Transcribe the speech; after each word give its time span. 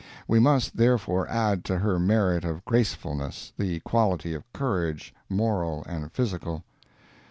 We 0.27 0.39
must, 0.39 0.77
therefore, 0.77 1.27
add 1.29 1.63
to 1.65 1.77
her 1.77 1.99
merit 1.99 2.43
of 2.43 2.65
gracefulness, 2.65 3.53
the 3.55 3.81
quality 3.81 4.33
of 4.33 4.51
courage, 4.51 5.13
moral 5.29 5.83
and 5.87 6.11
physical. 6.11 6.63